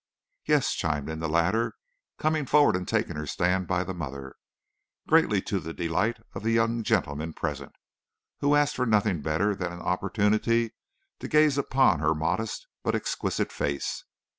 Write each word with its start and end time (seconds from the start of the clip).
"Yes," 0.47 0.73
chimed 0.73 1.11
in 1.11 1.19
the 1.19 1.29
latter, 1.29 1.75
coming 2.17 2.47
forward 2.47 2.75
and 2.75 2.87
taking 2.87 3.15
her 3.17 3.27
stand 3.27 3.67
by 3.67 3.83
the 3.83 3.93
mother, 3.93 4.35
greatly 5.07 5.43
to 5.43 5.59
the 5.59 5.75
delight 5.75 6.17
of 6.33 6.41
the 6.41 6.49
young 6.49 6.81
gentlemen 6.81 7.33
present, 7.33 7.75
who 8.39 8.55
asked 8.55 8.77
for 8.77 8.87
nothing 8.87 9.21
better 9.21 9.53
than 9.53 9.71
an 9.71 9.79
opportunity 9.81 10.73
to 11.19 11.27
gaze 11.27 11.55
upon 11.59 11.99
her 11.99 12.15
modest 12.15 12.65
but 12.81 12.95
exquisite 12.95 13.51
face. 13.51 14.03